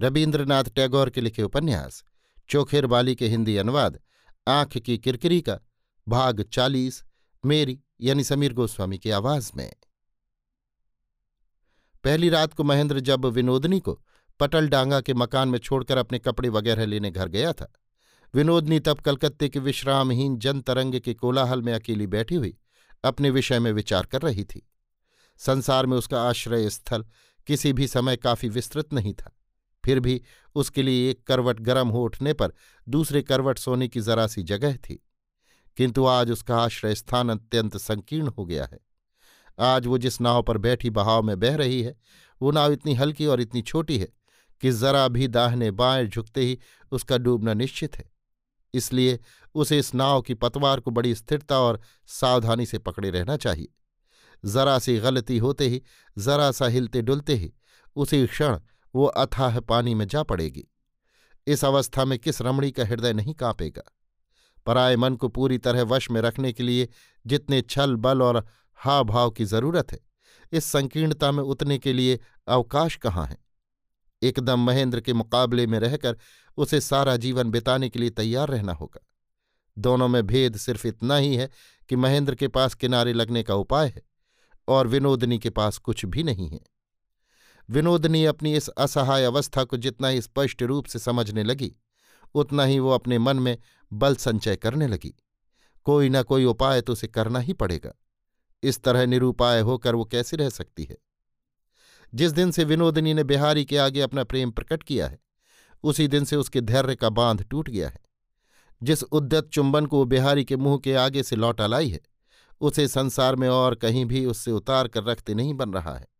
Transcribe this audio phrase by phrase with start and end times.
[0.00, 2.04] रविन्द्रनाथ टैगोर के लिखे उपन्यास,
[2.48, 4.00] चोखेर बाली के हिंदी अनुवाद,
[4.48, 5.60] आँख की किरकिरी का,
[6.08, 7.04] भाग चालीस,
[7.46, 9.72] मेरी यानी समीर गोस्वामी की आवाज़ में।
[12.04, 14.02] पहली रात को महेंद्र जब विनोदनी को
[14.40, 17.72] पटल डांगा के मकान में छोड़कर अपने कपड़े वगैरह लेने घर गया था,
[18.34, 22.58] विनोदनी तब कलकत्ते के विश्रामहीन जन तरंग के कोलाहल में अकेली बैठी हुई
[23.04, 24.70] अपने विषय में विचार कर रही थी।
[25.38, 27.04] संसार में उसका आश्रय स्थल
[27.46, 29.36] किसी भी समय काफ़ी विस्तृत नहीं था।
[29.84, 30.22] फिर भी
[30.54, 32.52] उसके लिए एक करवट गर्म हो उठने पर
[32.88, 35.06] दूसरे करवट सोने की जरा सी जगह थी।
[35.76, 38.78] किंतु आज उसका आश्रय स्थान अत्यंत संकीर्ण हो गया है।
[39.58, 41.96] आज वो जिस नाव पर बैठी बहाव में बह रही है,
[42.42, 44.08] वो नाव इतनी हल्की और इतनी छोटी है
[44.60, 46.58] कि जरा भी दाहने बाएँ झुकते ही
[46.92, 48.10] उसका डूबना निश्चित है।
[48.74, 49.20] इसलिए
[49.54, 53.68] उसे इस नाव की पतवार को बड़ी स्थिरता और सावधानी से पकड़े रहना चाहिए।
[54.44, 55.82] जरा सी गलती होते ही,
[56.18, 57.52] जरा सा हिलते डुलते ही,
[57.96, 58.58] उसी क्षण
[58.94, 60.64] वो अथाह पानी में जा पड़ेगी।
[61.46, 63.82] इस अवस्था में किस रमणी का हृदय नहीं कांपेगा?
[64.66, 66.88] पराए मन को पूरी तरह वश में रखने के लिए
[67.26, 68.44] जितने छल, बल और
[68.78, 70.00] हाव भाव की ज़रूरत है,
[70.52, 72.18] इस संकीर्णता में उतने के लिए
[72.48, 73.38] अवकाश कहाँ है?
[74.22, 76.16] एकदम महेंद्र के मुकाबले में रहकर
[76.56, 79.06] उसे सारा जीवन बिताने के लिए तैयार रहना होगा।
[79.78, 81.50] दोनों में भेद सिर्फ़ इतना ही है
[81.88, 84.02] कि महेंद्र के पास किनारे लगने का उपाय है
[84.68, 86.60] और विनोदनी के पास कुछ भी नहीं है।
[87.70, 91.76] विनोदनी अपनी इस असहाय अवस्था को जितना ही स्पष्ट रूप से समझने लगी,
[92.34, 93.58] उतना ही वो अपने मन में
[93.92, 95.14] बल संचय करने लगी।
[95.84, 97.92] कोई न कोई उपाय तो उसे करना ही पड़ेगा।
[98.62, 100.96] इस तरह निरूपाय होकर वो कैसे रह सकती है?
[102.14, 105.18] जिस दिन से विनोदनी ने बिहारी के आगे अपना प्रेम प्रकट किया है,
[105.82, 108.00] उसी दिन से उसके धैर्य का बाँध टूट गया है।
[108.82, 112.00] जिस उद्यत चुंबन को वो बिहारी के मुँह के आगे से लौटा लाई है,
[112.60, 116.13] उसे संसार में और कहीं भी उससे उतार कर रखते नहीं बन रहा है।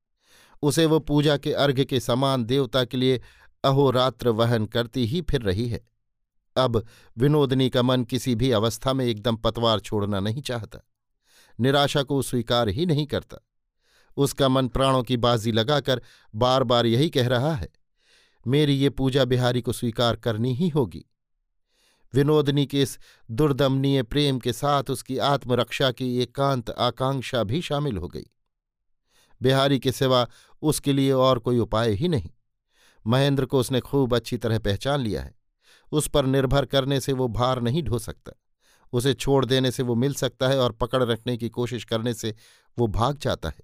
[0.65, 3.21] उसे वो पूजा के अर्घ्य के समान देवता के लिए
[3.65, 5.81] अहोरात्र वहन करती ही फिर रही है।
[6.57, 6.85] अब
[7.17, 10.81] विनोदनी का मन किसी भी अवस्था में एकदम पतवार छोड़ना नहीं चाहता।
[11.59, 13.39] निराशा को स्वीकार ही नहीं करता।
[14.17, 16.03] उसका मन प्राणों की बाजी लगाकर
[16.35, 17.69] बार बार यही कह रहा है,
[18.47, 21.05] मेरी ये पूजा बिहारी को स्वीकार करनी ही होगी।
[22.15, 22.99] विनोदनी के इस
[23.29, 28.27] दुर्दमनीय प्रेम के साथ उसकी आत्मरक्षा की एकांत आकांक्षा भी शामिल हो गई।
[29.45, 30.29] बिहारी के सिवा
[30.63, 32.31] उसके लिए और कोई उपाय ही नहीं।
[33.07, 35.35] महेंद्र को उसने खूब अच्छी तरह पहचान लिया है।
[35.93, 38.33] उस पर निर्भर करने से वो भार नहीं ढो सकता।
[38.93, 42.35] उसे छोड़ देने से वो मिल सकता है और पकड़ रखने की कोशिश करने से
[42.79, 43.61] वो भाग जाता है।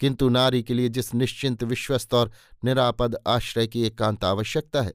[0.00, 2.32] किंतु नारी के लिए जिस निश्चिंत, विश्वस्त और
[2.64, 4.92] निरापद आश्रय की एकांत आवश्यकता है,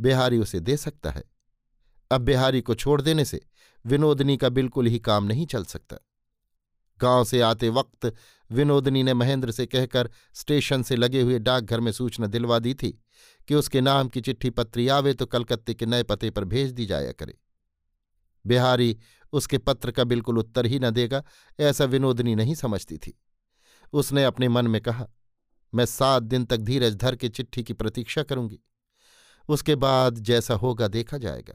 [0.00, 1.24] बिहारी उसे दे सकता है।
[2.10, 3.40] अब बिहारी को छोड़ देने से
[3.86, 5.96] विनोदनी का बिल्कुल ही काम नहीं चल सकता।
[7.00, 8.14] गाँव से आते वक्त
[8.50, 12.90] विनोदनी ने महेंद्र से कहकर स्टेशन से लगे हुए डाकघर में सूचना दिलवा दी थी
[13.48, 16.86] कि उसके नाम की चिट्ठी पत्री आवे तो कलकत्ते के नए पते पर भेज दी
[16.86, 17.38] जाया करे।
[18.44, 18.96] बिहारी
[19.32, 21.22] उसके पत्र का बिल्कुल उत्तर ही न देगा,
[21.60, 23.18] ऐसा विनोदनी नहीं समझती थी।
[23.92, 25.06] उसने अपने मन में कहा,
[25.74, 28.60] मैं सात दिन तक धीरज धर के चिट्ठी की प्रतीक्षा करूँगी।
[29.48, 31.54] उसके बाद जैसा होगा देखा जाएगा।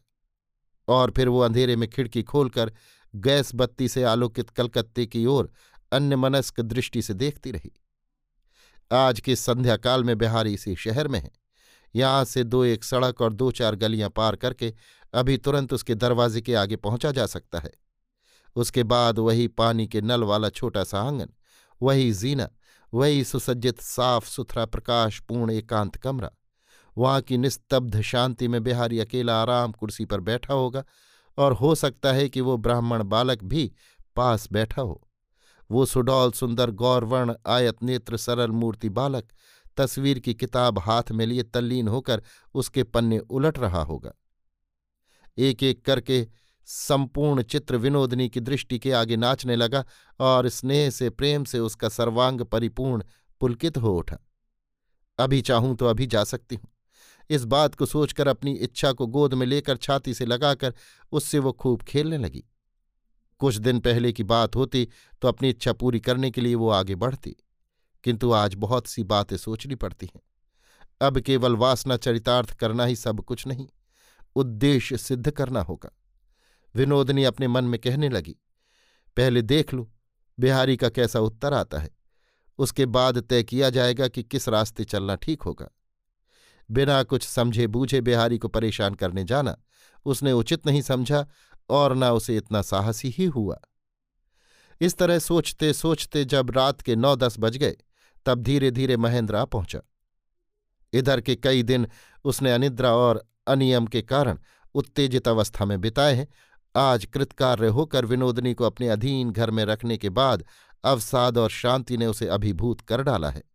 [0.88, 2.72] और फिर वो अंधेरे में खिड़की खोलकर
[3.16, 5.52] गैस बत्ती से आलोकित कलकत्ते की ओर
[5.92, 7.72] अन्य मनस्क दृष्टि से देखती रही।
[8.92, 11.32] आज के संध्याकाल में बिहारी इसी शहर में है।
[11.96, 14.74] यहाँ से दो एक सड़क और दो चार गलियाँ पार करके
[15.14, 17.72] अभी तुरंत उसके दरवाजे के आगे पहुँचा जा सकता है।
[18.56, 21.30] उसके बाद वही पानी के नल वाला छोटा सा आँगन,
[21.82, 22.50] वही जीना,
[22.94, 26.32] वही सुसज्जित साफ़ सुथरा प्रकाशपूर्ण एकांत कमरा।
[26.98, 30.84] वहाँ की निस्तब्ध शांति में बिहारी अकेला आराम कुर्सी पर बैठा होगा
[31.42, 33.72] और हो सकता है कि वो ब्राह्मण बालक भी
[34.16, 35.02] पास बैठा हो।
[35.70, 39.28] वो सुडौल सुंदर गौरवर्ण आयत नेत्र सरल मूर्ति बालक
[39.78, 42.24] तस्वीर की किताब हाथ में लिए तल्लीन होकर
[42.56, 44.12] उसके पन्ने उलट रहा होगा।
[45.38, 46.26] एक एक करके
[46.68, 49.84] संपूर्ण चित्र विनोदनी की दृष्टि के आगे नाचने लगा
[50.20, 53.04] और स्नेह से प्रेम से उसका सर्वांग परिपूर्ण
[53.42, 54.18] पुलकित हो उठा।
[55.20, 56.70] अभी चाहूँ तो अभी जा सकती हूँ।
[57.32, 60.74] इस बात को सोचकर अपनी इच्छा को गोद में लेकर छाती से लगाकर
[61.12, 62.44] उससे वो खूब खेलने लगी।
[63.42, 64.88] कुछ दिन पहले की बात होती
[65.22, 67.36] तो अपनी इच्छा पूरी करने के लिए वो आगे बढ़ती,
[68.04, 70.22] किंतु आज बहुत सी बातें सोचनी पड़ती हैं।
[71.02, 73.68] अब केवल वासना चरितार्थ करना ही सब कुछ नहीं,
[74.36, 75.92] उद्देश्य सिद्ध करना होगा।
[76.76, 78.36] विनोदनी अपने मन में कहने लगी,
[79.18, 79.90] पहले देख लो,
[80.38, 81.90] बिहारी का कैसा उत्तर आता है।
[82.60, 85.70] उसके बाद तय किया जाएगा कि किस रास्ते चलना ठीक होगा।
[86.72, 89.58] बिना कुछ समझे बूझे बिहारी को परेशान करने जाना,
[90.06, 91.28] उसने उचित नहीं समझा
[91.70, 93.60] और न उसे इतना साहसी ही हुआ।
[94.82, 97.76] इस तरह सोचते सोचते जब रात के नौ दस बज गए,
[98.26, 99.80] तब धीरे धीरे महेंद्र आ पहुँचा।
[100.94, 101.88] इधर के कई दिन
[102.24, 104.38] उसने अनिद्रा और अनियम के कारण
[104.76, 106.28] उत्तेजित अवस्था में बिताए हैं।
[106.76, 110.46] आज कृतकार्य होकर विनोदनी को अपने अधीन घर में रखने के बाद
[110.84, 113.51] अवसाद और शांति ने उसे अभिभूत कर डाला है।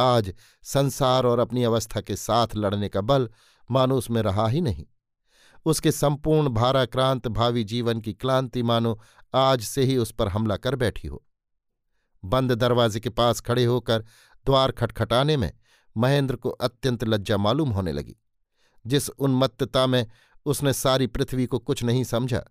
[0.00, 3.30] आज संसार और अपनी अवस्था के साथ लड़ने का बल
[3.70, 4.86] मानो उसमें रहा ही नहीं।
[5.64, 9.00] उसके संपूर्ण भाराक्रांत भावी जीवन की क्लांति मानो
[9.34, 11.24] आज से ही उस पर हमला कर बैठी हो।
[12.24, 14.04] बंद दरवाजे के पास खड़े होकर
[14.46, 15.52] द्वार खटखटाने में
[15.96, 18.16] महेंद्र को अत्यंत लज्जा मालूम होने लगी।
[18.86, 20.06] जिस उन्मत्तता में
[20.46, 22.44] उसने सारी पृथ्वी को कुछ नहीं समझा,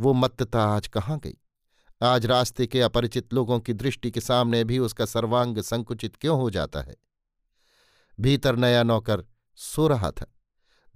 [0.00, 1.38] वो मत्तता आज कहाँ गई?
[2.02, 6.50] आज रास्ते के अपरिचित लोगों की दृष्टि के सामने भी उसका सर्वांग संकुचित क्यों हो
[6.50, 6.96] जाता है?
[8.20, 9.24] भीतर नया नौकर
[9.56, 10.26] सो रहा था।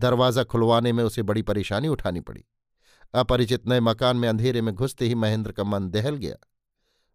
[0.01, 2.45] दरवाज़ा खुलवाने में उसे बड़ी परेशानी उठानी पड़ी।
[3.15, 6.37] अपरिचित नए मकान में अंधेरे में घुसते ही महेंद्र का मन दहल गया।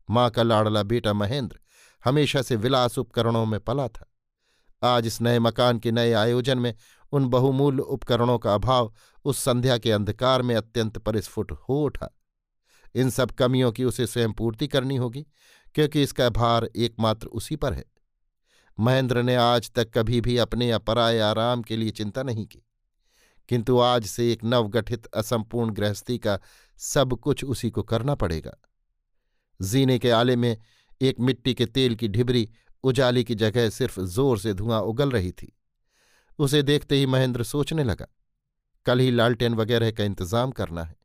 [0.09, 1.59] माँ का लाड़ला बेटा महेंद्र
[2.05, 4.13] हमेशा से विलास उपकरणों में पला था।
[4.83, 6.75] आज इस नए मकान के नए आयोजन में
[7.11, 8.93] उन बहुमूल्य उपकरणों का अभाव
[9.25, 12.17] उस संध्या के अंधकार में अत्यंत परिस्फुट हो उठा।
[12.95, 15.25] इन सब कमियों की उसे स्वयं पूर्ति करनी होगी,
[15.75, 17.83] क्योंकि इसका भार एकमात्र उसी पर है।
[18.77, 20.79] महेंद्र ने आज तक कभी भी अपने या
[21.23, 22.61] आराम के लिए चिंता नहीं की,
[23.49, 26.37] किंतु आज से एक नवगठित असंपूर्ण गृहस्थी का
[26.79, 28.57] सब कुछ उसी को करना पड़ेगा।
[29.59, 30.55] जीने के आले में
[31.01, 32.47] एक मिट्टी के तेल की ढिबरी
[32.83, 35.51] उजाली की जगह सिर्फ़ ज़ोर से धुआँ उगल रही थी।
[36.39, 38.07] उसे देखते ही महेंद्र सोचने लगा,
[38.85, 40.95] कल ही लालटेन वगैरह का इंतज़ाम करना है।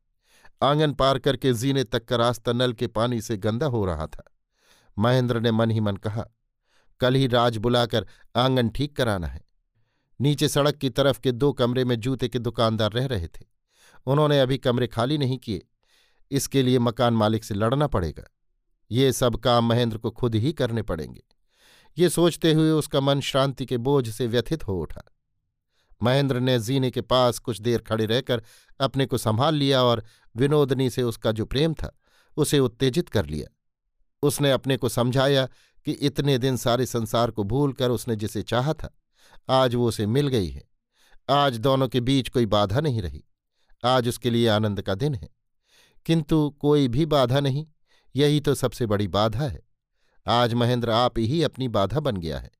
[0.63, 4.25] आँगन पार करके जीने तक का रास्ता नल के पानी से गंदा हो रहा था।
[4.99, 6.25] महेंद्र ने मन ही मन कहा,
[7.01, 8.07] कल ही राज बुलाकर
[8.37, 9.41] आँगन ठीक कराना है।
[10.21, 13.45] नीचे सड़क की तरफ़ के दो कमरे में जूते के दुकानदार रह रहे थे।
[14.07, 15.67] उन्होंने अभी कमरे खाली नहीं किए।
[16.31, 18.25] इसके लिए मकान मालिक से लड़ना पड़ेगा।
[18.91, 21.23] ये सब काम महेंद्र को खुद ही करने पड़ेंगे।
[21.99, 25.03] ये सोचते हुए उसका मन शांति के बोझ से व्यथित हो उठा।
[26.03, 28.43] महेंद्र ने जीने के पास कुछ देर खड़े रहकर
[28.81, 30.05] अपने को संभाल लिया और
[30.37, 31.99] विनोदनी से उसका जो प्रेम था,
[32.37, 33.57] उसे उत्तेजित कर लिया।
[34.23, 35.47] उसने अपने को समझाया
[35.85, 38.99] कि इतने दिन सारे संसार को भूलकर उसने जिसे चाहा था,
[39.51, 40.65] आज वो उसे मिल गई है।
[41.31, 43.25] आज दोनों के बीच कोई बाधा नहीं रही।
[43.85, 45.29] आज उसके लिए आनंद का दिन है।
[46.07, 47.67] किंतु कोई भी बाधा नहीं,
[48.17, 49.63] यही तो सबसे बड़ी बाधा है।
[50.27, 52.51] आज महेंद्र आप ही अपनी बाधा बन गया है।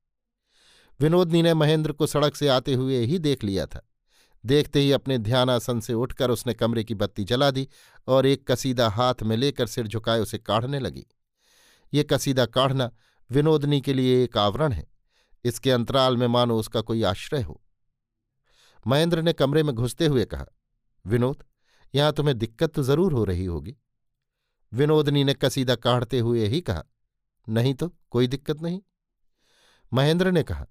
[0.99, 3.86] विनोदनी ने महेंद्र को सड़क से आते हुए ही देख लिया था।
[4.47, 7.67] देखते ही अपने ध्यानासन से उठकर उसने कमरे की बत्ती जला दी
[8.07, 11.05] और एक कसीदा हाथ में लेकर सिर झुकाए उसे काढ़ने लगी।
[11.93, 12.89] ये कसीदा काढ़ना
[13.29, 14.85] विनोदनी के लिए एक आवरण है।
[15.45, 17.61] इसके अंतराल में मानो उसका कोई आश्रय हो।
[18.85, 20.45] महेंद्र ने कमरे में घुसते हुए कहा,
[21.05, 21.43] विनोद,
[21.93, 23.75] यहाँ तुम्हें दिक्कत तो ज़रूर हो रही होगी।
[24.71, 26.83] विनोदनी ने कसीदा काढ़ते हुए ही कहा,
[27.47, 28.81] नहीं तो कोई दिक्कत नहीं।
[29.91, 30.65] महेंद्र ने कहा,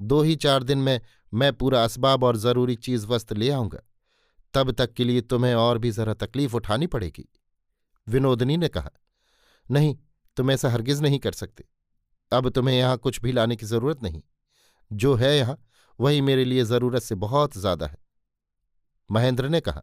[0.00, 1.00] दो ही चार दिन में
[1.32, 3.82] मैं पूरा असबाब और ज़रूरी चीज़ वस्त्र ले आऊँगा।
[4.54, 7.28] तब तक के लिए तुम्हें और भी जरा तकलीफ़ उठानी पड़ेगी।
[8.06, 8.90] विनोदनी ने कहा,
[9.68, 9.96] नहीं,
[10.36, 11.64] तुम ऐसा हरगिज नहीं कर सकते।
[12.32, 14.22] अब तुम्हें यहाँ कुछ भी लाने की ज़रूरत नहीं।
[14.90, 15.58] जो है यहाँ,
[15.98, 17.96] वही मेरे लिए ज़रूरत से बहुत ज़्यादा है।
[19.10, 19.82] महेंद्र ने कहा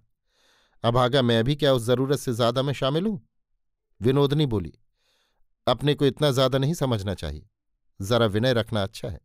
[0.84, 3.22] अभागा मैं भी क्या उस ज़रूरत से ज़्यादा में शामिल हूँ?
[4.02, 4.74] विनोदनी बोली,
[5.68, 7.48] अपने को इतना ज़्यादा नहीं समझना चाहिए।
[8.00, 9.20] जरा विनय रखना अच्छा है।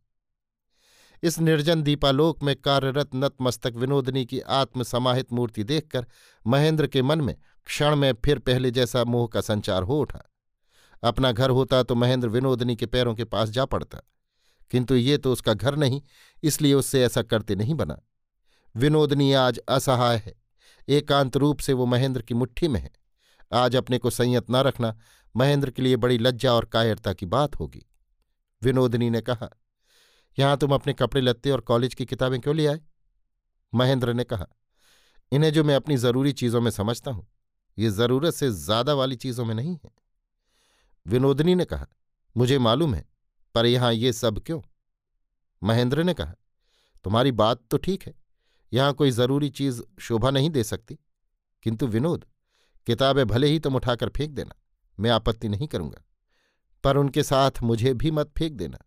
[1.23, 6.05] इस निर्जन दीपालोक में कार्यरत नतमस्तक विनोदनी की आत्मसमाहित मूर्ति देखकर
[6.45, 7.35] महेंद्र के मन में
[7.67, 10.19] क्षण में फिर पहले जैसा मोह का संचार हो उठा।
[11.03, 13.99] अपना घर होता तो महेंद्र विनोदनी के पैरों के पास जा पड़ता,
[14.71, 16.01] किंतु ये तो उसका घर नहीं,
[16.43, 17.99] इसलिए उससे ऐसा करते नहीं बना।
[18.75, 20.35] विनोदनी आज असहाय है,
[20.87, 22.91] एकांत रूप से वो महेंद्र की मुट्ठी में है।
[23.51, 24.95] आज अपने को संयत न रखना
[25.35, 27.85] महेंद्र के लिए बड़ी लज्जा और कायरता की बात होगी।
[28.61, 29.49] विनोदनी ने कहा
[30.37, 32.79] यहाँ तुम अपने कपड़े लत्ते और कॉलेज की किताबें क्यों ले आए?
[33.73, 34.47] महेंद्र ने कहा,
[35.31, 37.25] इन्हें जो मैं अपनी ज़रूरी चीज़ों में समझता हूँ,
[37.77, 39.91] ये ज़रूरत से ज़्यादा वाली चीज़ों में नहीं है।
[41.05, 41.87] विनोदनी ने कहा,
[42.35, 43.05] मुझे मालूम है,
[43.55, 44.61] पर यहाँ ये सब क्यों?
[45.61, 46.33] महेंद्र ने कहा,
[47.05, 48.13] तुम्हारी बात तो ठीक है,
[48.71, 50.97] यहाँ कोई ज़रूरी चीज़ शोभा नहीं दे सकती।
[51.65, 52.25] किंतु विनोद,
[52.87, 54.55] किताबें भले ही तुम उठाकर फेंक देना,
[54.97, 56.03] मैं आपत्ति नहीं करूँगा,
[56.83, 58.77] पर उनके साथ मुझे भी मत फेंक देना।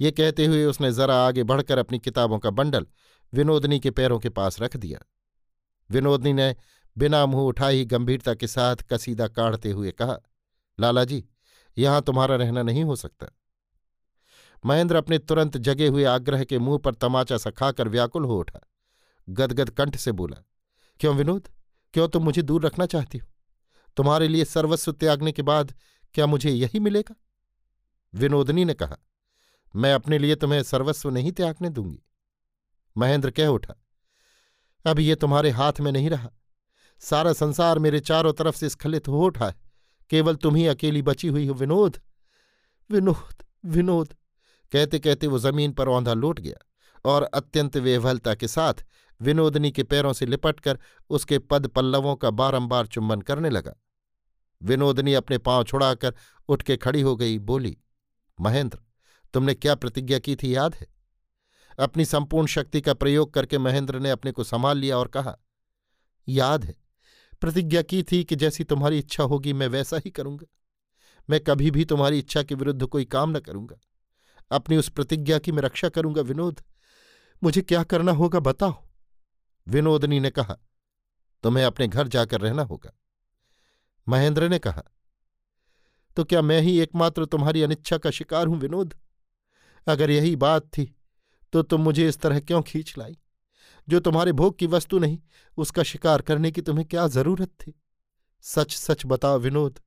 [0.00, 2.86] ये कहते हुए उसने जरा आगे बढ़कर अपनी किताबों का बंडल
[3.34, 4.98] विनोदनी के पैरों के पास रख दिया।
[5.90, 6.56] विनोदनी ने
[6.98, 10.18] बिना मुँह उठाई ही गंभीरता के साथ कसीदा काढ़ते हुए कहा
[10.80, 11.24] लालाजी
[11.78, 13.26] यहाँ तुम्हारा रहना नहीं हो सकता।
[14.66, 18.60] महेंद्र अपने तुरंत जगे हुए आग्रह के मुँह पर तमाचा सा खाकर व्याकुल हो उठा।
[19.28, 20.36] गदगद कंठ से बोला,
[21.00, 21.48] क्यों विनोद?
[21.94, 23.26] क्यों तुम मुझे दूर रखना चाहती हो?
[23.96, 25.74] तुम्हारे लिए सर्वस्व त्यागने के बाद
[26.14, 27.14] क्या मुझे यही मिलेगा?
[28.14, 28.96] विनोदनी ने कहा
[29.74, 32.02] मैं अपने लिए तुम्हें सर्वस्व नहीं त्यागने दूँगी।
[32.96, 33.74] महेंद्र कह उठा,
[34.84, 36.30] अब ये तुम्हारे हाथ में नहीं रहा।
[37.02, 39.54] सारा संसार मेरे चारों तरफ़ से स्खलित हो उठा है।
[40.10, 42.00] केवल तुम ही अकेली बची हुई हो, विनोद।
[42.90, 44.14] विनोद विनोद।
[44.72, 46.64] कहते कहते वो ज़मीन पर औंधा लौट गया
[47.04, 48.84] और अत्यंत वेवलता के साथ
[49.20, 50.78] विनोदनी के पैरों से लिपटकर
[51.10, 53.74] उसके पद पल्लवों का बारंबार चुम्बन करने लगा।
[54.62, 56.14] विनोदनी अपने पाँव छुड़ाकर
[56.48, 57.76] उठ के खड़ी हो गई, बोली,
[58.38, 58.78] महेंद्र
[59.34, 60.86] तुमने क्या प्रतिज्ञा की थी याद है?
[61.78, 65.36] अपनी संपूर्ण शक्ति का प्रयोग करके महेंद्र ने अपने को संभाल लिया और कहा,
[66.28, 66.74] याद है,
[67.40, 70.46] प्रतिज्ञा की थी कि जैसी तुम्हारी इच्छा होगी मैं वैसा ही करूँगा।
[71.30, 73.76] मैं कभी भी तुम्हारी इच्छा के विरुद्ध कोई काम न करूँगा।
[74.50, 76.60] अपनी उस प्रतिज्ञा की मैं रक्षा करूँगा, विनोद।
[77.42, 78.82] मुझे क्या करना होगा बताओ।
[79.68, 80.56] विनोदनी ने कहा,
[81.42, 82.92] तुम्हें अपने घर जाकर रहना होगा।
[84.08, 84.82] महेंद्र ने कहा
[86.16, 88.94] तो क्या मैं ही एकमात्र तुम्हारी अनिच्छा का शिकार हूँ, विनोद?
[89.88, 90.94] अगर यही बात थी
[91.52, 93.16] तो तुम मुझे इस तरह क्यों खींच लाई?
[93.88, 95.18] जो तुम्हारे भोग की वस्तु नहीं,
[95.58, 97.72] उसका शिकार करने की तुम्हें क्या ज़रूरत थी?
[98.44, 99.78] सच सच बताओ विनोद,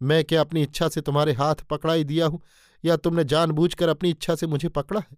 [0.00, 2.42] मैं क्या अपनी इच्छा से तुम्हारे हाथ पकड़ाई दिया हूँ,
[2.84, 5.16] या तुमने जानबूझकर अपनी इच्छा से मुझे पकड़ा है?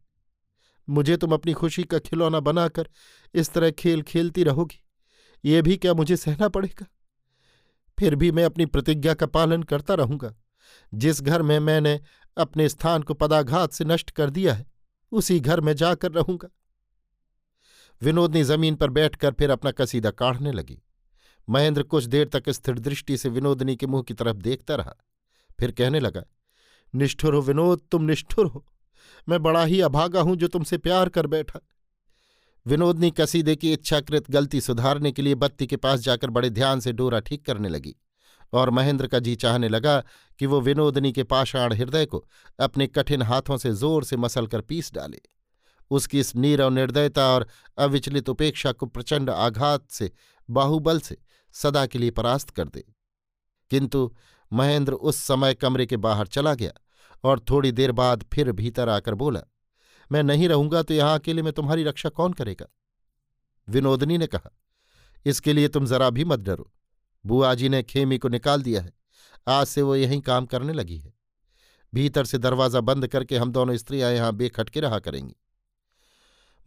[0.88, 2.88] मुझे तुम अपनी खुशी का खिलौना बनाकर
[3.35, 4.83] इस तरह खेल खेलती रहोगी,
[5.45, 6.87] ये भी क्या मुझे सहना पड़ेगा?
[7.99, 10.35] फिर भी मैं अपनी प्रतिज्ञा का पालन करता रहूँगा।
[10.92, 12.00] जिस घर में मैंने
[12.37, 14.66] अपने स्थान को पदाघात से नष्ट कर दिया है।
[15.12, 16.49] उसी घर में जाकर रहूँगा।
[18.02, 20.78] विनोदनी ज़मीन पर बैठकर फिर अपना कसीदा काढ़ने लगी।
[21.49, 24.95] महेंद्र कुछ देर तक स्थिर दृष्टि से विनोदनी के मुँह की तरफ़ देखता रहा।
[25.59, 26.23] फिर कहने लगा,
[26.95, 28.64] निष्ठुर हो विनोद, तुम निष्ठुर हो।
[29.28, 31.61] मैं बड़ा ही अभागा हूँ जो तुमसे प्यार कर बैठा
[32.66, 36.93] विनोदनी कसीदे की इच्छाकृत गलती सुधारने के लिए बत्ती के पास जाकर बड़े ध्यान से
[36.93, 37.95] डोरा ठीक करने लगी।
[38.52, 39.98] और महेंद्र का जी चाहने लगा
[40.40, 42.24] कि वो विनोदनी के पाषाण हृदय को
[42.58, 45.20] अपने कठिन हाथों से ज़ोर से मसल कर पीस डाले।
[45.90, 47.46] उसकी इस नीरव निर्दयता और
[47.78, 50.10] अविचलित उपेक्षा को प्रचंड आघात से,
[50.48, 51.16] बाहुबल से
[51.54, 52.84] सदा के लिए परास्त कर दे।
[53.70, 54.10] किंतु
[54.52, 56.72] महेंद्र उस समय कमरे के बाहर चला गया
[57.24, 59.40] और थोड़ी देर बाद फिर भीतर आकर बोला,
[60.10, 62.66] मैं नहीं रहूँगा तो यहाँ अकेले में तुम्हारी रक्षा कौन करेगा?
[63.68, 64.50] विनोदनी ने कहा,
[65.26, 66.70] इसके लिए तुम जरा भी मत डरो।
[67.26, 68.92] बुआ जी ने खेमी को निकाल दिया है।
[69.49, 71.12] आज से वो यहीं काम करने लगी है।
[71.92, 75.35] भीतर से दरवाज़ा बंद करके हम दोनों स्त्रियाँ यहाँ बेखटके रहा करेंगी।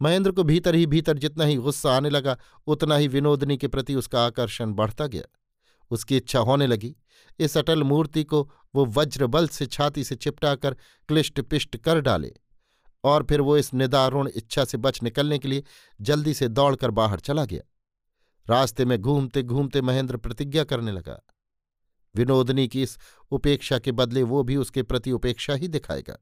[0.00, 2.36] महेंद्र को भीतर ही भीतर जितना ही गुस्सा आने लगा,
[2.66, 5.24] उतना ही विनोदनी के प्रति उसका आकर्षण बढ़ता गया।
[5.90, 6.94] उसकी इच्छा होने लगी।
[7.38, 8.42] इस अटल मूर्ति को
[8.74, 10.76] वो वज्रबल से छाती से चिपटाकर
[11.08, 12.32] क्लिष्ट पिष्ट कर डाले
[13.04, 15.62] और फिर वो इस निदारुण इच्छा से बच निकलने के लिए
[16.00, 17.62] जल्दी से दौड़कर बाहर चला गया।
[18.50, 21.26] रास्ते में घूमते घूमते महेंद्र प्रतिज्ञा करने लगा।
[22.14, 22.98] विनोदनी की इस
[23.30, 26.18] उपेक्षा के बदले वो भी उसके प्रति उपेक्षा ही दिखाएगा।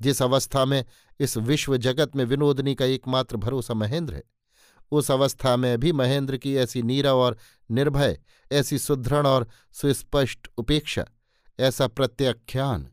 [0.00, 0.84] जिस अवस्था में,
[1.20, 4.22] इस विश्व जगत में विनोदनी का एकमात्र भरोसा महेंद्र है,
[4.90, 7.36] उस अवस्था में भी महेंद्र की ऐसी नीरव और
[7.70, 8.20] निर्भय,
[8.52, 11.04] ऐसी सुदृढ़ और सुस्पष्ट उपेक्षा,
[11.60, 12.92] ऐसा प्रत्याख्यान,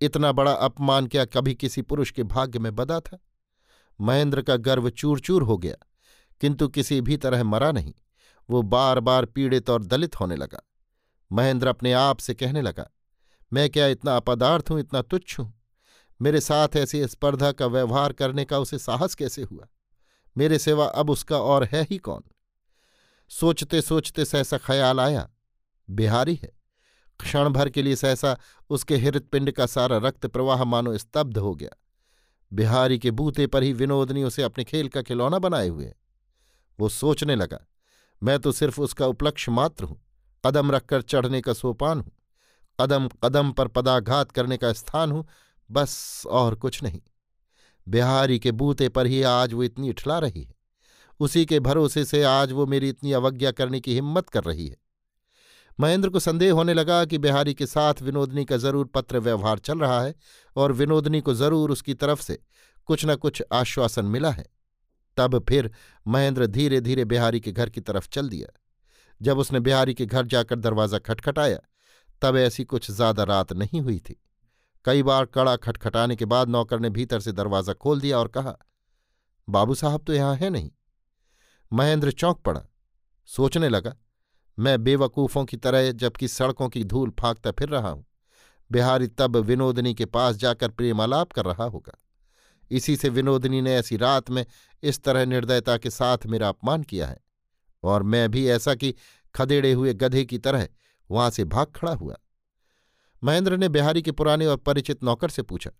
[0.00, 3.18] इतना बड़ा अपमान क्या कभी किसी पुरुष के भाग्य में बदा था?
[4.00, 5.76] महेंद्र का गर्व चूर चूर हो गया।
[6.40, 7.92] किंतु किसी भी तरह मरा नहीं।
[8.48, 10.60] वो बार बार पीड़ित और दलित होने लगा।
[11.30, 12.90] महेंद्र अपने आप से कहने लगा,
[13.52, 15.52] मैं क्या इतना अपदार्थ हूँ, इतना तुच्छ हूँ?
[16.20, 19.66] मेरे साथ ऐसी स्पर्धा का व्यवहार करने का उसे साहस कैसे हुआ?
[20.36, 22.22] मेरे सिवा अब उसका और है ही कौन?
[23.30, 25.28] सोचते सोचते सहसा ख्याल आया,
[25.88, 26.52] बिहारी है।
[27.20, 28.36] क्षण भर के लिए सहसा
[28.70, 31.70] उसके हृदपिंड का सारा रक्त प्रवाह मानो स्तब्ध हो गया।
[32.52, 35.92] बिहारी के बूते पर ही विनोदनी उसे अपने खेल का खिलौना बनाए हुए
[36.78, 37.58] वो सोचने लगा,
[38.22, 40.00] मैं तो सिर्फ़ उसका उपलक्ष्य मात्र हूँ,
[40.44, 42.12] कदम रखकर चढ़ने का सोपान हूँ,
[42.78, 45.26] कदम कदम पर पदाघात करने का स्थान हूँ,
[45.70, 47.00] बस और कुछ नहीं।
[47.86, 50.54] बिहारी के बूते पर ही आज वो इतनी इठला रही है,
[51.20, 54.76] उसी के भरोसे से आज वो मेरी इतनी अवज्ञा करने की हिम्मत कर रही है।
[55.78, 59.78] महेंद्र को संदेह होने लगा कि बिहारी के साथ विनोदनी का ज़रूर पत्र व्यवहार चल
[59.78, 60.14] रहा है
[60.56, 62.38] और विनोदनी को ज़रूर उसकी तरफ़ से
[62.88, 64.44] कुछ न कुछ आश्वासन मिला है।
[65.16, 65.70] तब फिर
[66.06, 68.48] महेंद्र धीरे धीरे बिहारी के घर की तरफ़ चल दिया।
[69.20, 71.58] जब उसने बिहारी के घर जाकर दरवाज़ा खटखटाया,
[72.22, 74.20] तब ऐसी कुछ ज़्यादा रात नहीं हुई थी।
[74.84, 78.56] कई बार कड़ा खटखटाने के बाद नौकर ने भीतर से दरवाज़ा खोल दिया और कहा,
[79.48, 80.70] बाबू साहब तो यहाँ है नहीं।
[81.72, 82.60] महेंद्र चौंक पड़ा,
[83.28, 83.94] सोचने लगा,
[84.58, 88.04] मैं बेवकूफ़ों की तरह जबकि सड़कों की धूल फांकता फिर रहा हूँ।
[88.70, 91.98] बिहारी तब विनोदनी के पास जाकर प्रेमालाप कर रहा होगा।
[92.70, 94.44] इसी से विनोदनी ने ऐसी रात में
[94.82, 97.18] इस तरह निर्दयता के साथ मेरा अपमान किया है।
[97.82, 98.94] और मैं भी ऐसा कि
[99.34, 100.68] खदेड़े हुए गधे की तरह
[101.10, 102.16] वहाँ से भाग खड़ा हुआ।
[103.22, 105.70] महेंद्र ने बिहारी के पुराने और परिचित नौकर से पूछा,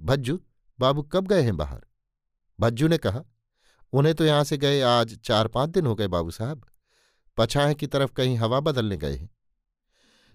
[0.00, 0.40] भज्जू,
[0.78, 1.84] बाबू कब गए हैं बाहर?
[2.60, 3.22] भज्जू ने कहा,
[3.92, 6.64] उन्हें तो यहाँ से गए आज चार पाँच दिन हो गए बाबू साहब।
[7.36, 9.30] पछाए की तरफ़ कहीं हवा बदलने गए हैं।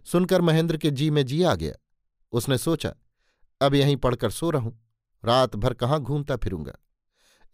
[0.05, 1.73] सुनकर महेंद्र के जी में जी आ गया।
[2.31, 2.93] उसने सोचा,
[3.61, 4.84] अब यहीं पढ़कर सो रहूँ।
[5.25, 6.73] रात भर कहाँ घूमता फिरूँगा।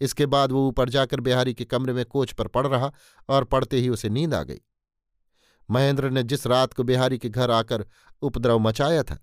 [0.02, 2.92] इसके बाद वो ऊपर जाकर बिहारी के कमरे में कोच पर पड़ रहा
[3.30, 4.60] और पड़ते ही उसे नींद आ गई।
[5.70, 7.86] महेंद्र ने जिस रात को बिहारी के घर आकर
[8.22, 9.18] उपद्रव मचाया था,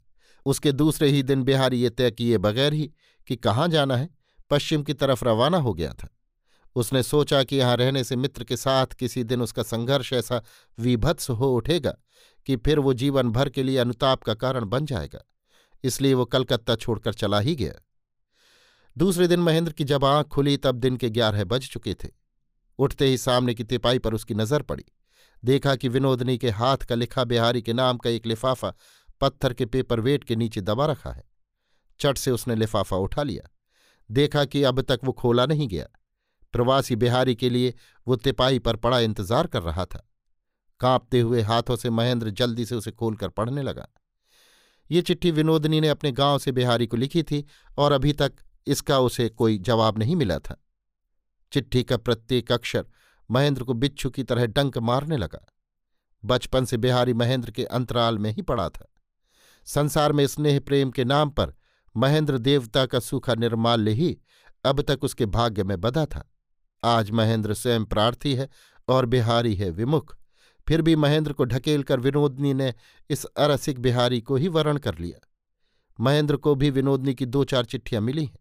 [0.47, 2.91] उसके दूसरे ही दिन बिहारी ये तय किए बगैर ही
[3.29, 4.09] कि कहाँ जाना है,
[4.51, 6.09] पश्चिम की तरफ़ रवाना हो गया था।
[6.77, 10.43] उसने सोचा कि यहाँ रहने से मित्र के साथ किसी दिन उसका संघर्ष ऐसा
[10.79, 11.95] विभत्स हो उठेगा
[12.47, 15.25] कि फिर वो जीवन भर के लिए अनुताप का कारण बन जाएगा,
[15.85, 17.73] इसलिए वो कलकत्ता छोड़कर चला ही गया।
[18.99, 22.09] दूसरे दिन महेंद्र की जब आँख खुली, तब दिन के ग्यारह बज चुके थे।
[22.79, 24.85] उठते ही सामने की तिपाई पर उसकी नज़र पड़ी।
[25.45, 28.75] देखा कि विनोदनी के हाथ का लिखा बिहारी के नाम का एक लिफाफा
[29.21, 31.23] पत्थर के पेपर वेट के नीचे दबा रखा है।
[32.01, 33.49] चट से उसने लिफाफा उठा लिया।
[34.11, 35.87] देखा कि अब तक वो खोला नहीं गया।
[36.53, 37.75] प्रवासी बिहारी के लिए
[38.07, 40.09] वो तिपाही पर पड़ा इंतज़ार कर रहा था।
[40.81, 43.89] कांपते हुए हाथों से महेंद्र जल्दी से उसे खोलकर पढ़ने लगा।
[44.91, 47.45] ये चिट्ठी विनोदनी ने अपने गाँव से बिहारी को लिखी थी
[47.79, 48.33] और अभी तक
[48.69, 50.65] इसका उसे कोई जवाब नहीं मिला था।
[51.53, 52.87] चिट्ठी का प्रत्येक अक्षर
[53.31, 55.55] महेंद्र को बिच्छू की तरह डंक मारने लगा।
[56.25, 58.95] बचपन से बिहारी महेंद्र के अंतराल में ही पड़ा था।
[59.65, 61.55] संसार में स्नेह प्रेम के नाम पर
[61.97, 64.19] महेंद्र देवता का सूखा निर्माल्य ही
[64.65, 66.33] अब तक उसके भाग्य में बदा था।
[66.85, 68.49] आज महेंद्र स्वयं प्रार्थी है
[68.89, 70.17] और बिहारी है विमुख।
[70.69, 72.75] फिर भी महेंद्र को ढकेल कर विनोदनी ने
[73.11, 75.29] इस अरसिक बिहारी को ही वरण कर लिया।
[76.01, 78.39] महेंद्र को भी विनोदनी की दो चार चिट्ठियाँ मिली हैं।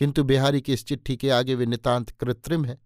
[0.00, 2.78] किंतु बिहारी की इस चिट्ठी के आगे वे नितांत कृत्रिम है।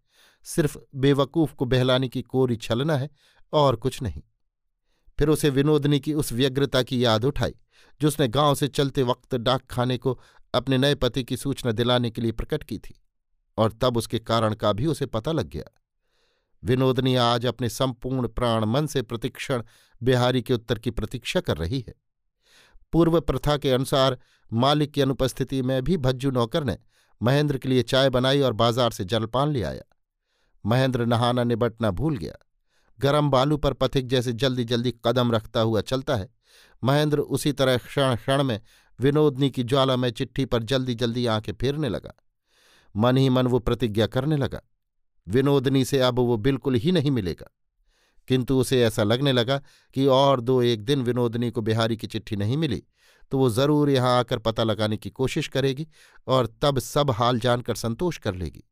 [0.42, 3.10] सिर्फ़ बेवकूफ़ को बहलाने की कोरी छलना है
[3.52, 4.22] और कुछ नहीं।
[5.18, 7.54] फिर उसे विनोदनी की उस व्यग्रता की याद उठाई,
[8.00, 10.20] जो उसने गाँव से चलते वक्त डाक खाने को
[10.54, 13.02] अपने नए पति की सूचना दिलाने के लिए प्रकट की थी
[13.58, 15.64] और तब उसके कारण का भी उसे पता लग गया।
[16.64, 19.62] विनोदनी आज अपने संपूर्ण प्राण मन से प्रतिक्षण
[20.02, 21.94] बिहारी के उत्तर की प्रतीक्षा कर रही है।
[22.92, 24.18] पूर्व प्रथा के अनुसार
[24.52, 26.78] मालिक की अनुपस्थिति में भी भज्जू नौकर ने
[27.22, 29.82] महेंद्र के लिए चाय बनाई और बाज़ार से जलपान ले आया।
[30.66, 32.34] महेंद्र नहाना निबटना भूल गया।
[33.00, 36.28] गरम बालू पर पथिक जैसे जल्दी जल्दी कदम रखता हुआ चलता है।
[36.84, 38.60] महेंद्र उसी तरह क्षण क्षण में
[39.00, 42.12] विनोदनी की ज्वाला में चिट्ठी पर जल्दी जल्दी आँखें फेरने लगा।
[42.96, 44.60] मन ही मन वो प्रतिज्ञा करने लगा।
[45.28, 47.50] विनोदनी से अब वो बिल्कुल ही नहीं मिलेगा।
[48.28, 49.62] किंतु उसे ऐसा लगने लगा
[49.94, 52.82] कि और दो एक दिन विनोदनी को बिहारी की चिट्ठी नहीं मिली।
[53.32, 55.86] तो वो ज़रूर यहाँ आकर पता लगाने की कोशिश करेगी
[56.26, 58.64] और तब सब हाल जानकर संतोष कर लेगी।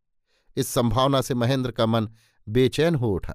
[0.56, 2.08] इस संभावना से महेंद्र का मन
[2.46, 3.34] बेचैन हो उठा।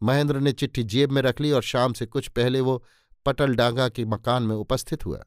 [0.00, 2.82] महेंद्र ने चिट्ठी जेब में रख ली और शाम से कुछ पहले वो
[3.26, 5.22] पटल डांगा के मकान में उपस्थित हुआ।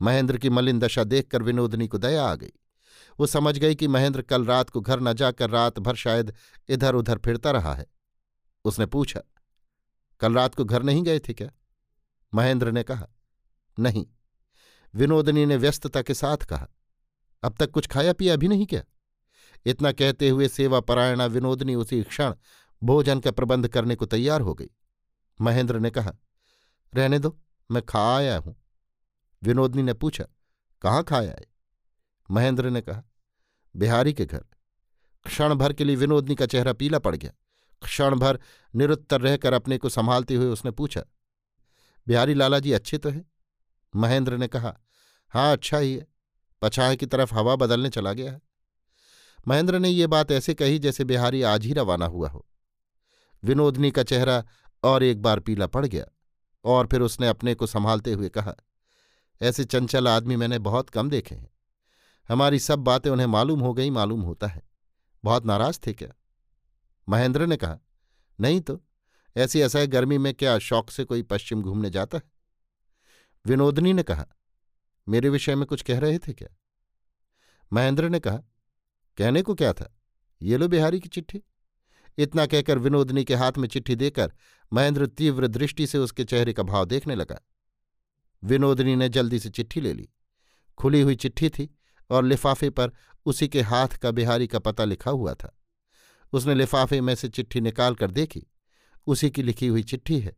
[0.00, 2.52] महेंद्र की मलिन दशा देखकर विनोदनी को दया आ गई।
[3.18, 6.32] वो समझ गई कि महेंद्र कल रात को घर न जाकर रात भर शायद
[6.68, 7.86] इधर उधर फिरता रहा है।
[8.64, 9.20] उसने पूछा,
[10.20, 11.50] कल रात को घर नहीं गए थे क्या?
[12.32, 13.06] महेंद्र ने कहा
[13.78, 14.06] नहीं।
[14.94, 16.66] विनोदनी ने व्यस्तता के साथ कहा,
[17.42, 18.82] अब तक कुछ खाया पिया भी नहीं क्या?
[19.66, 22.34] इतना कहते हुए सेवा परायणा विनोदनी उसी क्षण
[22.82, 24.70] भोजन का प्रबंध करने को तैयार हो गई।
[25.40, 26.12] महेंद्र ने कहा,
[26.92, 27.38] रहने दो,
[27.70, 28.56] मैं खा आया हूँ।
[29.42, 30.24] विनोदनी ने पूछा,
[30.82, 31.46] कहाँ खाया है?
[32.30, 33.02] महेंद्र ने कहा,
[33.74, 34.44] बिहारी के घर।
[35.26, 37.32] क्षण भर के लिए विनोदनी का चेहरा पीला पड़ गया।
[37.82, 38.38] क्षण भर
[38.74, 41.02] निरुत्तर रहकर अपने को संभालते हुए उसने पूछा,
[42.06, 43.29] बिहारी लाला जी अच्छे तो हैं?
[43.96, 44.76] महेंद्र ने कहा
[45.32, 46.06] हाँ अच्छा ही है।
[46.62, 48.40] पछाए की तरफ़ हवा बदलने चला गया है।
[49.48, 52.46] महेंद्र ने ये बात ऐसे कही जैसे बिहारी आज ही रवाना हुआ हो।
[53.44, 54.44] विनोदनी का चेहरा
[54.82, 56.06] और एक बार पीला पड़ गया
[56.64, 58.54] और फिर उसने अपने को संभालते हुए कहा,
[59.42, 61.50] ऐसे चंचल आदमी मैंने बहुत कम देखे हैं।
[62.28, 64.62] हमारी सब बातें उन्हें मालूम हो गई, मालूम होता है।
[65.24, 66.12] बहुत नाराज़ थे क्या?
[67.08, 67.78] महेंद्र ने कहा,
[68.40, 68.80] नहीं तो
[69.36, 72.29] ऐसी असह गर्मी में क्या शौक से कोई पश्चिम घूमने जाता है?
[73.46, 74.26] विनोदनी ने कहा,
[75.08, 76.56] मेरे विषय में कुछ कह रहे थे क्या?
[77.72, 78.36] महेंद्र ने कहा,
[79.16, 79.96] कहने को क्या था?
[80.42, 81.42] ये लो बिहारी की चिट्ठी।
[82.18, 84.32] इतना कहकर विनोदनी के हाथ में चिट्ठी देकर
[84.72, 87.40] महेंद्र तीव्र दृष्टि से उसके चेहरे का भाव देखने लगा।
[88.44, 90.08] विनोदनी ने जल्दी से चिट्ठी ले ली।
[90.78, 91.76] खुली हुई चिट्ठी थी
[92.10, 92.92] और लिफाफे पर
[93.26, 95.58] उसी के हाथ का बिहारी का पता लिखा हुआ था।
[96.32, 98.46] उसने लिफाफे में से चिट्ठी निकाल कर देखी।
[99.06, 100.36] उसी की लिखी हुई चिट्ठी है।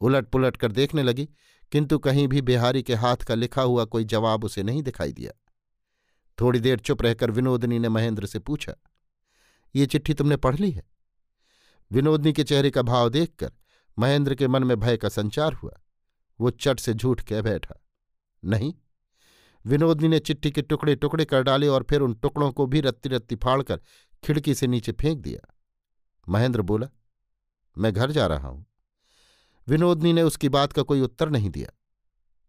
[0.00, 1.28] उलट पुलट कर देखने लगी
[1.72, 5.32] किंतु कहीं भी बिहारी के हाथ का लिखा हुआ कोई जवाब उसे नहीं दिखाई दिया।
[6.38, 8.74] थोड़ी देर चुप रहकर विनोदनी ने महेंद्र से पूछा,
[9.74, 10.82] ये चिट्ठी तुमने पढ़ ली है?
[11.90, 13.52] विनोदनी के चेहरे का भाव देखकर
[13.96, 15.80] महेंद्र के मन में भय का संचार हुआ।
[16.40, 17.74] वो चट से झूठ कह बैठा,
[18.42, 18.72] नहीं।
[19.64, 23.08] विनोदनी ने चिट्ठी के टुकड़े टुकड़े कर डाले और फिर उन टुकड़ों को भी रत्ती
[23.08, 23.80] रत्ती फाड़कर
[24.22, 25.54] खिड़की से नीचे फेंक दिया।
[26.26, 26.88] महेंद्र बोला,
[27.76, 28.64] मैं घर जा रहा हूँ।
[29.68, 31.78] विनोदनी ने उसकी बात का कोई उत्तर नहीं दिया।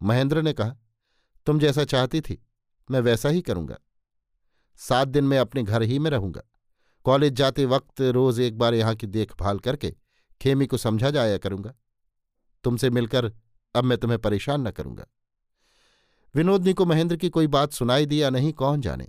[0.04, 0.76] महेंद्र ने कहा,
[1.46, 2.46] तुम जैसा चाहती थी,
[2.92, 3.78] मैं वैसा ही करूँगा।
[4.78, 6.42] सात दिन मैं अपने घर ही में रहूँगा।
[7.04, 9.96] कॉलेज जाते वक्त रोज एक बार यहाँ की देखभाल करके
[10.42, 11.74] खेमी को समझा जाया करूँगा।
[12.64, 13.34] तुमसे मिलकर
[13.76, 15.06] अब मैं तुम्हें परेशान न करूँगा।
[16.36, 19.08] विनोदनी को महेंद्र की कोई बात सुनाई दिया नहीं, कौन जाने?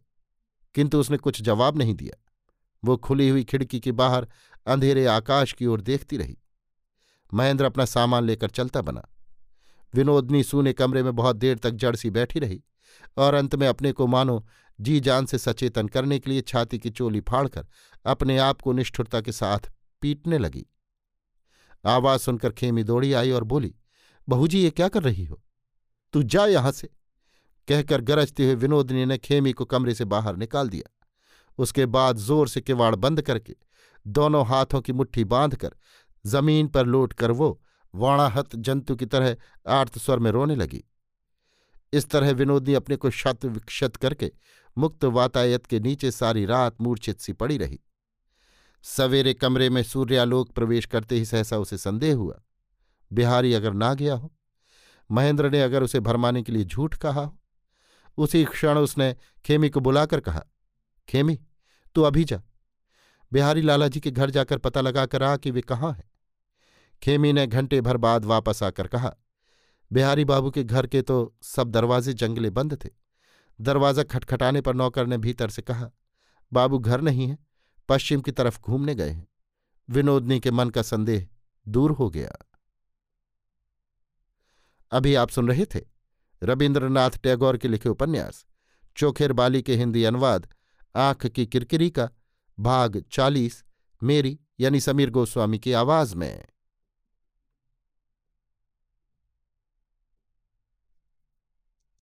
[0.75, 2.23] किंतु उसने कुछ जवाब नहीं दिया।
[2.85, 4.29] वो खुली हुई खिड़की के बाहर
[4.67, 6.39] अंधेरे आकाश की ओर देखती रही।
[7.35, 9.03] महेंद्र अपना सामान लेकर चलता बना।
[9.95, 12.63] विनोदनी सूने कमरे में बहुत देर तक जड़ सी बैठी रही
[13.17, 14.47] और अंत में अपने को मानो
[14.81, 17.67] जी जान से सचेतन करने के लिए छाती की चोली फाड़कर
[18.07, 19.71] अपने आप को निष्ठुरता के साथ
[20.03, 20.67] पीटने लगी।
[21.85, 23.75] आवाज़ सुनकर खेमी दौड़ी आई और बोली,
[24.29, 25.43] बहू जी, ये क्या कर रही हो?
[26.13, 26.91] तू जा यहाँ से।
[27.69, 30.93] कहकर गरजते हुए विनोदनी ने खेमी को कमरे से बाहर निकाल दिया।
[31.59, 33.57] उसके बाद ज़ोर से किवाड़ बंद करके
[34.07, 35.75] दोनों हाथों की मुट्ठी बांधकर
[36.27, 37.61] ज़मीन पर लौट कर वो
[37.95, 39.37] वाणाहत जंतु की तरह
[39.67, 40.83] आर्त स्वर में रोने लगी।
[41.93, 44.31] इस तरह विनोदनी अपने को शत विक्षत करके
[44.77, 47.81] मुक्त वातायत के नीचे सारी रात मूर्छित सी पड़ी रही।
[48.85, 52.41] सवेरे कमरे में सूर्यालोक प्रवेश करते ही सहसा उसे संदेह हुआ,
[53.11, 54.33] बिहारी अगर ना गया हो,
[55.11, 57.39] महेंद्र ने अगर उसे भरमाने के लिए झूठ कहा हो,
[58.19, 60.43] उसी क्षण उसने खेमी को बुलाकर कहा,
[61.09, 61.39] खेमी,
[61.95, 62.43] तू अभी जा।
[63.33, 66.11] बिहारी लाला जी के घर जाकर पता लगाकर आ कि वे कहाँ हैं?
[67.03, 69.15] खेमी ने घंटे भर बाद वापस आकर कहा,
[69.91, 72.89] बिहारी बाबू के घर के तो सब दरवाजे जंगले बंद थे।
[73.61, 75.91] दरवाज़ा खटखटाने पर नौकर ने भीतर से कहा,
[76.53, 77.39] बाबू घर नहीं है,
[77.89, 79.27] पश्चिम की तरफ़ घूमने गए हैं।
[79.89, 81.27] विनोदनी के मन का संदेह
[81.67, 82.37] दूर हो गया।
[84.93, 85.81] अभी आप सुन रहे थे
[86.43, 88.45] रविन्द्रनाथ टैगोर के लिखे उपन्यास,
[88.97, 90.49] चोखेर बाली के हिंदी अनुवाद,
[90.95, 92.09] आँख की किरकिरी का,
[92.59, 93.65] भाग चालीस,
[94.03, 96.45] मेरी यानी समीर गोस्वामी की आवाज़ में।